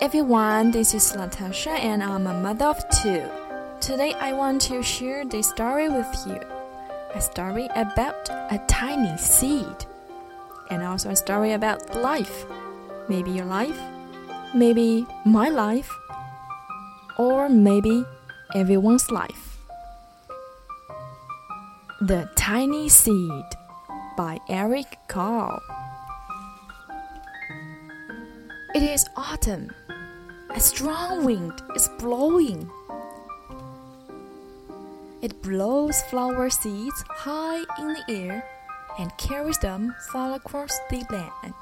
everyone, 0.00 0.70
this 0.70 0.94
is 0.94 1.16
Natasha 1.16 1.70
and 1.70 2.02
I'm 2.04 2.28
a 2.28 2.34
mother 2.34 2.66
of 2.66 2.88
two. 2.90 3.24
Today 3.80 4.14
I 4.20 4.32
want 4.32 4.62
to 4.62 4.80
share 4.80 5.24
this 5.24 5.48
story 5.48 5.88
with 5.88 6.06
you. 6.24 6.40
A 7.14 7.20
story 7.20 7.68
about 7.74 8.28
a 8.30 8.62
tiny 8.68 9.16
seed. 9.18 9.86
And 10.70 10.84
also 10.84 11.10
a 11.10 11.16
story 11.16 11.52
about 11.52 11.96
life. 11.96 12.46
Maybe 13.08 13.32
your 13.32 13.46
life, 13.46 13.80
maybe 14.54 15.04
my 15.24 15.48
life, 15.48 15.90
or 17.18 17.48
maybe 17.48 18.04
everyone's 18.54 19.10
life. 19.10 19.58
The 22.00 22.30
Tiny 22.36 22.88
Seed 22.88 23.44
by 24.16 24.38
Eric 24.48 24.98
Carle. 25.08 25.60
It 28.74 28.82
is 28.82 29.06
autumn. 29.16 29.72
A 30.50 30.60
strong 30.60 31.24
wind 31.24 31.52
is 31.76 31.88
blowing. 31.98 32.70
It 35.20 35.42
blows 35.42 36.00
flower 36.02 36.48
seeds 36.48 37.04
high 37.08 37.64
in 37.78 37.88
the 37.88 38.04
air 38.08 38.44
and 38.98 39.16
carries 39.18 39.58
them 39.58 39.94
far 40.10 40.34
across 40.36 40.76
the 40.90 41.04
land. 41.10 41.54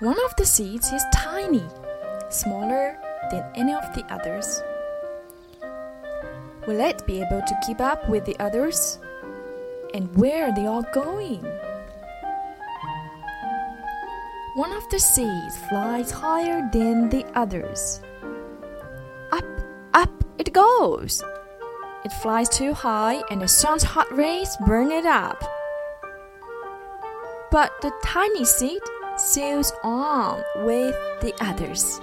One 0.00 0.18
of 0.24 0.36
the 0.36 0.46
seeds 0.46 0.92
is 0.92 1.02
tiny, 1.12 1.64
smaller 2.30 2.96
than 3.30 3.44
any 3.54 3.74
of 3.74 3.92
the 3.94 4.04
others. 4.12 4.62
Will 6.66 6.80
it 6.80 7.04
be 7.06 7.20
able 7.20 7.42
to 7.42 7.60
keep 7.66 7.80
up 7.80 8.08
with 8.08 8.24
the 8.24 8.38
others? 8.38 8.98
And 9.94 10.14
where 10.16 10.46
are 10.48 10.54
they 10.54 10.66
all 10.66 10.86
going? 10.94 11.44
One 14.54 14.72
of 14.72 14.86
the 14.90 14.98
seeds 14.98 15.56
flies 15.70 16.10
higher 16.10 16.68
than 16.70 17.08
the 17.08 17.24
others. 17.34 18.02
Up, 19.32 19.44
up 19.94 20.10
it 20.36 20.52
goes. 20.52 21.22
It 22.04 22.12
flies 22.20 22.50
too 22.50 22.74
high, 22.74 23.22
and 23.30 23.40
the 23.40 23.48
sun's 23.48 23.82
hot 23.82 24.12
rays 24.14 24.54
burn 24.66 24.90
it 24.92 25.06
up. 25.06 25.42
But 27.50 27.72
the 27.80 27.92
tiny 28.04 28.44
seed 28.44 28.82
sails 29.16 29.72
on 29.82 30.42
with 30.66 30.94
the 31.22 31.32
others. 31.40 31.98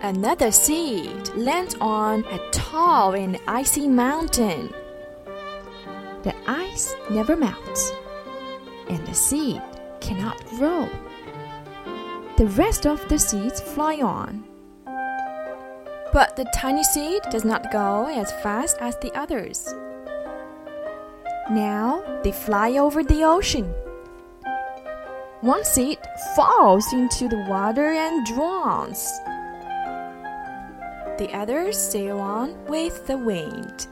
Another 0.00 0.50
seed 0.50 1.28
lands 1.36 1.76
on 1.78 2.24
a 2.24 2.38
tall 2.52 3.14
and 3.14 3.38
icy 3.46 3.86
mountain. 3.86 4.72
The 6.22 6.34
ice 6.46 6.94
never 7.10 7.36
melts 7.36 7.92
and 8.88 9.06
the 9.06 9.14
seed 9.14 9.62
cannot 10.00 10.44
grow. 10.46 10.88
The 12.36 12.46
rest 12.46 12.86
of 12.86 13.08
the 13.08 13.18
seeds 13.18 13.60
fly 13.60 14.00
on. 14.00 14.44
But 16.12 16.36
the 16.36 16.44
tiny 16.54 16.84
seed 16.84 17.22
does 17.30 17.44
not 17.44 17.72
go 17.72 18.06
as 18.06 18.30
fast 18.42 18.76
as 18.80 18.96
the 18.98 19.12
others. 19.14 19.72
Now 21.50 22.02
they 22.22 22.32
fly 22.32 22.72
over 22.72 23.02
the 23.02 23.24
ocean. 23.24 23.72
One 25.40 25.64
seed 25.64 25.98
falls 26.34 26.92
into 26.92 27.28
the 27.28 27.44
water 27.48 27.92
and 27.92 28.26
drowns. 28.26 29.06
The 31.18 31.30
others 31.32 31.78
sail 31.78 32.18
on 32.18 32.64
with 32.66 33.06
the 33.06 33.16
wind. 33.16 33.86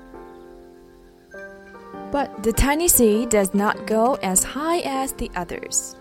But 2.14 2.44
the 2.44 2.52
tiny 2.52 2.86
seed 2.86 3.30
does 3.30 3.54
not 3.54 3.88
go 3.88 4.14
as 4.22 4.44
high 4.44 4.78
as 4.84 5.14
the 5.14 5.32
others. 5.34 5.96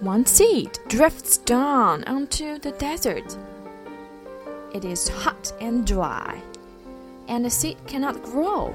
One 0.00 0.26
seed 0.26 0.80
drifts 0.88 1.36
down 1.36 2.02
onto 2.02 2.58
the 2.58 2.72
desert. 2.72 3.38
It 4.74 4.84
is 4.84 5.06
hot 5.06 5.52
and 5.60 5.86
dry, 5.86 6.42
and 7.28 7.44
the 7.44 7.50
seed 7.50 7.76
cannot 7.86 8.24
grow. 8.24 8.74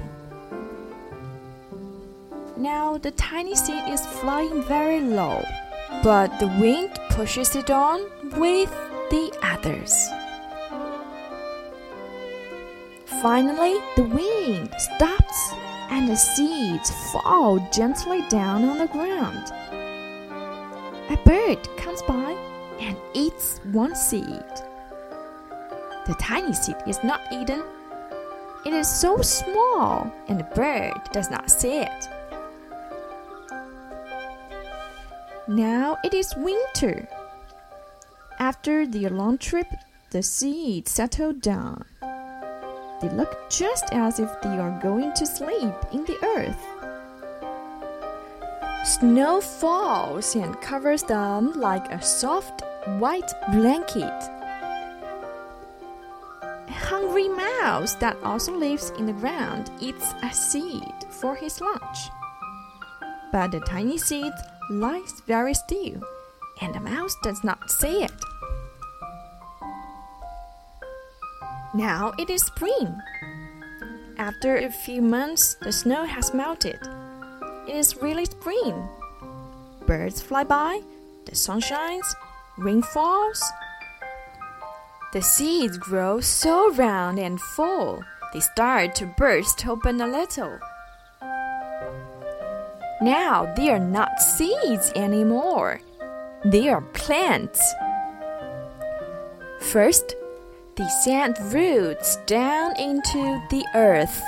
Now 2.56 2.96
the 2.96 3.10
tiny 3.10 3.54
seed 3.54 3.84
is 3.90 4.06
flying 4.06 4.62
very 4.62 5.02
low, 5.02 5.44
but 6.02 6.38
the 6.40 6.48
wind 6.58 6.98
pushes 7.10 7.54
it 7.54 7.68
on 7.70 8.00
with 8.40 8.70
the 9.10 9.30
others. 9.42 10.08
Finally, 13.22 13.78
the 13.94 14.02
wind 14.02 14.68
stops 14.76 15.52
and 15.90 16.08
the 16.08 16.16
seeds 16.16 16.90
fall 17.12 17.60
gently 17.70 18.26
down 18.28 18.64
on 18.64 18.78
the 18.78 18.88
ground. 18.88 19.52
A 21.08 21.16
bird 21.24 21.58
comes 21.76 22.02
by 22.02 22.36
and 22.80 22.96
eats 23.14 23.60
one 23.70 23.94
seed. 23.94 24.42
The 26.04 26.16
tiny 26.18 26.52
seed 26.52 26.74
is 26.88 26.98
not 27.04 27.20
eaten. 27.32 27.62
It 28.66 28.72
is 28.72 28.88
so 28.88 29.22
small 29.22 30.12
and 30.26 30.40
the 30.40 30.50
bird 30.56 30.98
does 31.12 31.30
not 31.30 31.48
see 31.48 31.78
it. 31.78 32.08
Now 35.46 35.96
it 36.02 36.12
is 36.12 36.34
winter. 36.36 37.08
After 38.40 38.84
the 38.84 39.08
long 39.10 39.38
trip, 39.38 39.68
the 40.10 40.24
seeds 40.24 40.90
settle 40.90 41.32
down. 41.32 41.84
They 43.02 43.08
look 43.08 43.50
just 43.50 43.86
as 43.90 44.20
if 44.20 44.30
they 44.42 44.58
are 44.60 44.78
going 44.80 45.12
to 45.14 45.26
sleep 45.26 45.74
in 45.90 46.04
the 46.04 46.16
earth. 46.24 46.62
Snow 48.84 49.40
falls 49.40 50.36
and 50.36 50.60
covers 50.60 51.02
them 51.02 51.52
like 51.60 51.90
a 51.90 52.00
soft 52.00 52.62
white 53.00 53.32
blanket. 53.50 54.22
A 56.42 56.72
hungry 56.72 57.28
mouse 57.28 57.96
that 57.96 58.16
also 58.22 58.52
lives 58.56 58.90
in 58.96 59.06
the 59.06 59.12
ground 59.14 59.72
eats 59.80 60.14
a 60.22 60.32
seed 60.32 60.94
for 61.10 61.34
his 61.34 61.60
lunch. 61.60 62.08
But 63.32 63.50
the 63.50 63.60
tiny 63.60 63.98
seed 63.98 64.32
lies 64.70 65.22
very 65.26 65.54
still, 65.54 66.00
and 66.60 66.72
the 66.72 66.80
mouse 66.80 67.16
does 67.24 67.42
not 67.42 67.68
see 67.68 68.04
it. 68.04 68.21
Now 71.74 72.12
it 72.18 72.28
is 72.28 72.42
spring. 72.42 73.00
After 74.18 74.56
a 74.56 74.70
few 74.70 75.00
months, 75.00 75.54
the 75.54 75.72
snow 75.72 76.04
has 76.04 76.34
melted. 76.34 76.78
It 77.66 77.74
is 77.74 78.02
really 78.02 78.26
spring. 78.26 78.88
Birds 79.86 80.20
fly 80.20 80.44
by, 80.44 80.82
the 81.24 81.34
sun 81.34 81.60
shines, 81.60 82.14
rain 82.58 82.82
falls. 82.82 83.42
The 85.14 85.22
seeds 85.22 85.78
grow 85.78 86.20
so 86.20 86.72
round 86.74 87.18
and 87.18 87.40
full, 87.40 88.02
they 88.34 88.40
start 88.40 88.94
to 88.96 89.06
burst 89.16 89.66
open 89.66 90.00
a 90.00 90.06
little. 90.06 90.58
Now 93.00 93.52
they 93.56 93.70
are 93.70 93.78
not 93.78 94.20
seeds 94.20 94.92
anymore, 94.94 95.80
they 96.44 96.68
are 96.68 96.82
plants. 96.92 97.60
First, 99.60 100.16
they 100.76 100.88
send 101.04 101.38
roots 101.52 102.16
down 102.26 102.74
into 102.76 103.42
the 103.50 103.64
earth. 103.74 104.22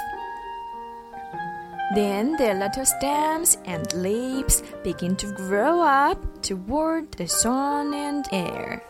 Then 1.95 2.37
their 2.37 2.55
little 2.55 2.85
stems 2.85 3.57
and 3.65 3.93
leaves 3.95 4.63
begin 4.83 5.17
to 5.17 5.33
grow 5.33 5.81
up 5.81 6.43
toward 6.43 7.13
the 7.13 7.29
sun 7.29 7.95
and 7.95 8.27
air. 8.33 8.83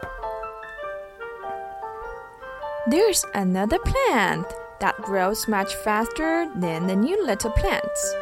There's 2.87 3.25
another 3.35 3.79
plant 3.79 4.47
that 4.81 5.01
grows 5.03 5.49
much 5.49 5.75
faster 5.77 6.51
than 6.57 6.87
the 6.87 6.97
new 6.97 7.25
little 7.25 7.51
plants. 7.51 8.15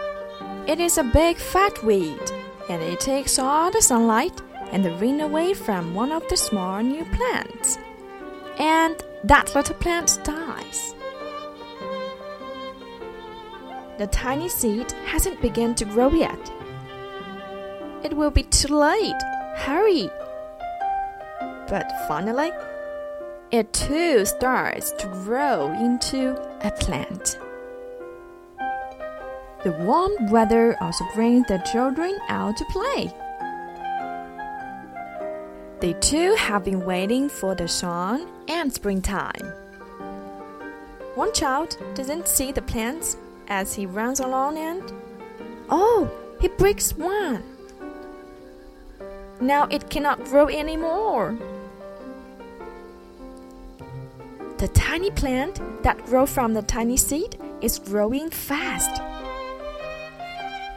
It 0.67 0.79
is 0.79 0.99
a 0.99 1.05
big 1.05 1.37
fat 1.39 1.83
weed, 1.83 2.31
and 2.69 2.83
it 2.83 3.01
takes 3.01 3.39
all 3.39 3.71
the 3.71 3.83
sunlight 3.83 4.41
and 4.71 4.85
the 4.85 4.95
rain 4.97 5.21
away 5.21 5.55
from 5.55 5.95
one 5.95 6.13
of 6.13 6.27
the 6.29 6.37
small 6.37 6.83
new 6.83 7.05
plants. 7.05 7.79
And 8.59 9.03
that 9.25 9.55
little 9.55 9.77
plant 9.77 10.19
dies. 10.25 10.95
The 13.99 14.07
tiny 14.09 14.49
seed 14.49 14.91
hasn't 15.07 15.41
begun 15.41 15.75
to 15.77 15.85
grow 15.85 16.11
yet. 16.11 16.53
It 18.03 18.15
will 18.15 18.31
be 18.31 18.43
too 18.43 18.75
late. 18.75 19.23
Hurry! 19.55 20.11
But 21.69 21.93
finally, 22.09 22.51
it 23.53 23.73
too 23.73 24.25
starts 24.25 24.93
to 24.93 25.07
grow 25.09 25.73
into 25.73 26.35
a 26.67 26.71
plant. 26.71 27.39
The 29.63 29.73
warm 29.73 30.31
weather 30.31 30.77
also 30.81 31.05
brings 31.15 31.47
the 31.47 31.59
children 31.71 32.19
out 32.29 32.57
to 32.57 32.65
play. 32.73 33.15
They 35.83 35.95
too 35.95 36.37
have 36.37 36.65
been 36.65 36.85
waiting 36.85 37.29
for 37.29 37.57
the 37.57 37.67
sun 37.67 38.29
and 38.47 38.73
springtime. 38.73 39.53
One 41.17 41.33
child 41.33 41.77
doesn't 41.95 42.29
see 42.29 42.53
the 42.53 42.63
plants 42.63 43.17
as 43.49 43.75
he 43.75 43.87
runs 43.87 44.21
along 44.21 44.59
and 44.59 44.93
oh, 45.71 46.09
he 46.41 46.47
breaks 46.47 46.97
one. 46.97 47.43
Now 49.41 49.67
it 49.73 49.91
cannot 49.91 50.23
grow 50.23 50.47
anymore. 50.47 51.37
The 54.59 54.69
tiny 54.69 55.11
plant 55.11 55.61
that 55.83 56.07
grew 56.07 56.27
from 56.27 56.55
the 56.55 56.63
tiny 56.63 56.97
seed 56.97 57.37
is 57.61 57.81
growing 57.81 58.31
fast. 58.31 59.03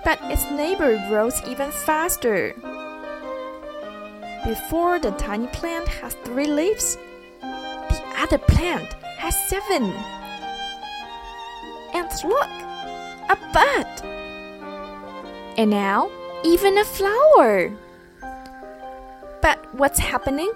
But 0.04 0.18
its 0.24 0.50
neighbor 0.50 0.98
grows 1.08 1.40
even 1.48 1.70
faster. 1.70 2.56
Before 4.46 5.00
the 5.00 5.10
tiny 5.12 5.48
plant 5.48 5.88
has 5.88 6.14
three 6.24 6.46
leaves, 6.46 6.98
the 7.42 8.02
other 8.18 8.38
plant 8.38 8.94
has 9.18 9.36
seven. 9.50 9.92
And 11.96 12.08
look, 12.24 12.50
a 13.28 13.38
bud. 13.52 13.88
And 15.58 15.72
now, 15.72 16.12
even 16.44 16.78
a 16.78 16.86
flower. 16.86 17.72
But 19.42 19.58
what's 19.74 19.98
happening? 19.98 20.52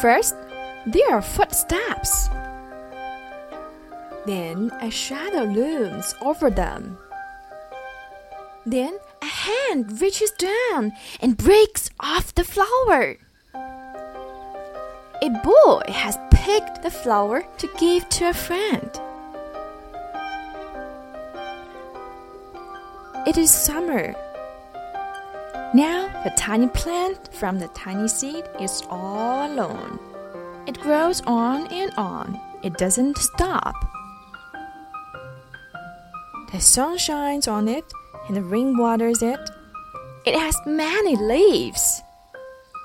First, 0.00 0.36
there 0.86 1.10
are 1.10 1.22
footsteps. 1.22 2.28
Then 4.24 4.70
a 4.80 4.90
shadow 4.90 5.44
looms 5.44 6.14
over 6.22 6.48
them. 6.48 6.96
Then 8.64 8.98
hand 9.44 10.00
reaches 10.00 10.30
down 10.32 10.92
and 11.20 11.36
breaks 11.36 11.90
off 12.00 12.34
the 12.34 12.44
flower. 12.44 13.16
A 15.22 15.30
boy 15.42 15.82
has 15.88 16.18
picked 16.30 16.82
the 16.82 16.90
flower 16.90 17.44
to 17.58 17.68
give 17.78 18.08
to 18.10 18.28
a 18.30 18.34
friend. 18.34 18.90
It 23.26 23.38
is 23.38 23.50
summer. 23.50 24.14
Now 25.74 26.08
the 26.24 26.32
tiny 26.36 26.68
plant 26.68 27.32
from 27.32 27.58
the 27.58 27.68
tiny 27.68 28.08
seed 28.08 28.44
is 28.60 28.82
all 28.90 29.46
alone. 29.46 29.98
It 30.66 30.80
grows 30.80 31.20
on 31.26 31.66
and 31.68 31.90
on. 31.96 32.40
It 32.62 32.74
doesn't 32.78 33.18
stop. 33.18 33.74
The 36.52 36.60
sun 36.60 36.98
shines 36.98 37.48
on 37.48 37.66
it 37.68 37.84
and 38.28 38.36
the 38.36 38.42
rain 38.42 38.76
waters 38.76 39.22
it. 39.22 39.40
It 40.24 40.38
has 40.38 40.56
many 40.66 41.16
leaves. 41.16 42.02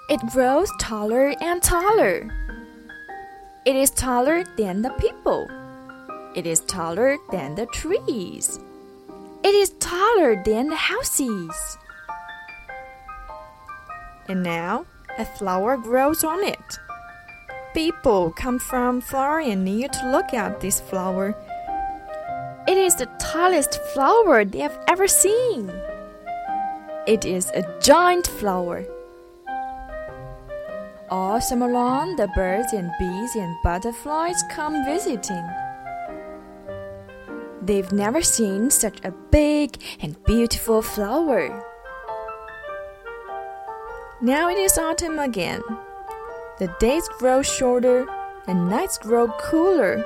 It 0.09 0.19
grows 0.31 0.69
taller 0.79 1.33
and 1.41 1.61
taller. 1.61 2.29
It 3.65 3.75
is 3.75 3.91
taller 3.91 4.43
than 4.57 4.81
the 4.81 4.89
people. 4.91 5.47
It 6.35 6.45
is 6.45 6.61
taller 6.61 7.17
than 7.31 7.55
the 7.55 7.65
trees. 7.67 8.59
It 9.43 9.55
is 9.55 9.69
taller 9.79 10.41
than 10.43 10.69
the 10.69 10.75
houses. 10.75 11.77
And 14.27 14.43
now 14.43 14.85
a 15.17 15.25
flower 15.25 15.77
grows 15.77 16.23
on 16.23 16.43
it. 16.43 16.79
People 17.73 18.31
come 18.31 18.59
from 18.59 19.01
far 19.01 19.39
and 19.39 19.63
near 19.63 19.87
to 19.87 20.11
look 20.11 20.33
at 20.33 20.59
this 20.59 20.79
flower. 20.79 21.35
It 22.69 22.77
is 22.77 22.93
the 22.93 23.07
tallest 23.17 23.81
flower 23.95 24.45
they 24.45 24.59
have 24.59 24.77
ever 24.87 25.07
seen. 25.07 25.73
It 27.07 27.25
is 27.25 27.49
a 27.55 27.65
giant 27.81 28.27
flower. 28.27 28.85
All 31.09 31.41
summer 31.41 31.67
long, 31.67 32.15
the 32.15 32.27
birds 32.35 32.71
and 32.71 32.91
bees 32.99 33.35
and 33.35 33.57
butterflies 33.63 34.43
come 34.51 34.85
visiting. 34.85 35.49
They've 37.63 37.91
never 37.91 38.21
seen 38.21 38.69
such 38.69 39.03
a 39.03 39.15
big 39.31 39.81
and 39.99 40.23
beautiful 40.25 40.83
flower. 40.83 41.49
Now 44.21 44.47
it 44.47 44.59
is 44.59 44.77
autumn 44.77 45.17
again. 45.17 45.63
The 46.59 46.71
days 46.79 47.09
grow 47.17 47.41
shorter 47.41 48.05
and 48.45 48.69
nights 48.69 48.99
grow 48.99 49.27
cooler 49.39 50.05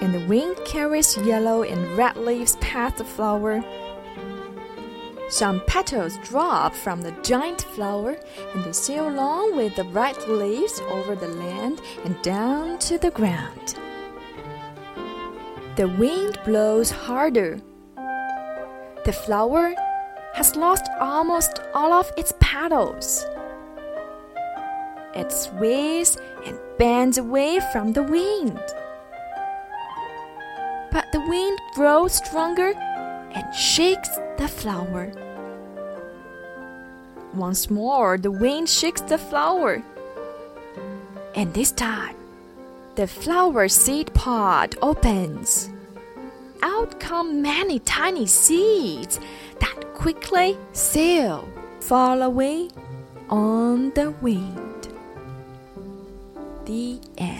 and 0.00 0.14
the 0.14 0.26
wind 0.26 0.56
carries 0.64 1.16
yellow 1.18 1.62
and 1.62 1.96
red 1.96 2.16
leaves 2.16 2.56
past 2.56 2.96
the 2.96 3.04
flower. 3.04 3.64
Some 5.28 5.60
petals 5.66 6.18
drop 6.24 6.74
from 6.74 7.02
the 7.02 7.12
giant 7.22 7.62
flower 7.62 8.16
and 8.54 8.64
they 8.64 8.72
sail 8.72 9.08
along 9.08 9.56
with 9.56 9.76
the 9.76 9.84
bright 9.84 10.28
leaves 10.28 10.80
over 10.88 11.14
the 11.14 11.28
land 11.28 11.82
and 12.04 12.20
down 12.22 12.78
to 12.80 12.98
the 12.98 13.10
ground. 13.10 13.74
The 15.76 15.88
wind 15.88 16.38
blows 16.44 16.90
harder. 16.90 17.60
The 19.04 19.12
flower 19.12 19.74
has 20.34 20.56
lost 20.56 20.88
almost 21.00 21.60
all 21.74 21.92
of 21.92 22.10
its 22.16 22.32
petals. 22.40 23.26
It 25.14 25.30
sways 25.30 26.16
and 26.46 26.58
bends 26.78 27.18
away 27.18 27.60
from 27.72 27.92
the 27.92 28.02
wind 28.02 28.60
but 30.98 31.12
the 31.12 31.20
wind 31.20 31.60
grows 31.76 32.14
stronger 32.14 32.72
and 33.30 33.54
shakes 33.54 34.08
the 34.36 34.48
flower. 34.48 35.12
Once 37.32 37.70
more, 37.70 38.18
the 38.18 38.32
wind 38.32 38.68
shakes 38.68 39.02
the 39.02 39.16
flower. 39.16 39.80
And 41.36 41.54
this 41.54 41.70
time, 41.70 42.16
the 42.96 43.06
flower 43.06 43.68
seed 43.68 44.12
pod 44.12 44.74
opens. 44.82 45.70
Out 46.62 46.98
come 46.98 47.42
many 47.42 47.78
tiny 47.78 48.26
seeds 48.26 49.20
that 49.60 49.94
quickly 49.94 50.58
sail 50.72 51.48
far 51.78 52.20
away 52.20 52.70
on 53.30 53.92
the 53.92 54.10
wind. 54.20 54.88
The 56.64 56.98
end. 57.18 57.37